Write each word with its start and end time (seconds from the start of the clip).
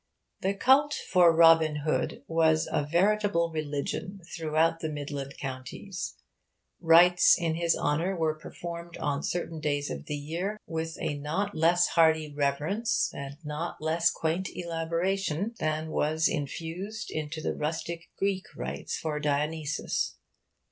The 0.41 0.55
cult 0.55 0.95
for 0.95 1.31
Robin 1.31 1.81
Hood 1.85 2.23
was 2.25 2.67
veritably 2.91 3.43
a 3.47 3.63
religion 3.63 4.19
throughout 4.35 4.79
the 4.79 4.89
Midland 4.89 5.35
Counties. 5.37 6.15
Rites 6.79 7.35
in 7.37 7.53
his 7.53 7.77
honour 7.77 8.17
were 8.17 8.33
performed 8.39 8.97
on 8.97 9.21
certain 9.21 9.59
days 9.59 9.91
of 9.91 10.07
the 10.07 10.15
year 10.15 10.59
with 10.65 10.97
a 10.99 11.19
not 11.19 11.53
less 11.55 11.89
hearty 11.89 12.33
reverence, 12.33 13.11
a 13.13 13.37
not 13.43 13.79
less 13.79 14.09
quaint 14.09 14.49
elaboration, 14.55 15.53
than 15.59 15.91
was 15.91 16.27
infused 16.27 17.11
into 17.11 17.39
the 17.39 17.53
rustic 17.53 18.09
Greek 18.17 18.45
rites 18.55 18.97
for 18.97 19.19
Dionysus. 19.19 20.15